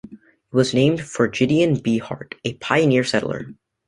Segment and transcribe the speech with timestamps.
[0.11, 0.17] It
[0.51, 1.99] was named for Gideon B.
[1.99, 3.53] Hart, a pioneer settler.